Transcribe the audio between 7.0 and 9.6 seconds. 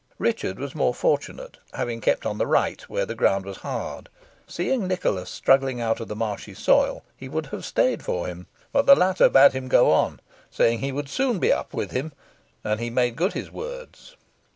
he would have stayed for him; but the latter bade